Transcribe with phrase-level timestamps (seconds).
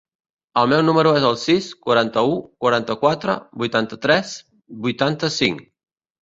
[0.59, 2.33] El meu número es el sis, quaranta-u,
[2.65, 4.33] quaranta-quatre, vuitanta-tres,
[4.89, 5.63] vuitanta-cinc.